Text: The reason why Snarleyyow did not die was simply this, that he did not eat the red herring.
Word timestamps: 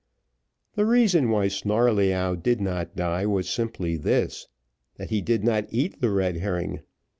The 0.73 0.83
reason 0.83 1.29
why 1.29 1.47
Snarleyyow 1.47 2.33
did 2.33 2.59
not 2.59 2.95
die 2.95 3.27
was 3.27 3.47
simply 3.47 3.97
this, 3.97 4.47
that 4.97 5.11
he 5.11 5.21
did 5.21 5.43
not 5.43 5.67
eat 5.69 6.01
the 6.01 6.09
red 6.09 6.37
herring. 6.37 6.79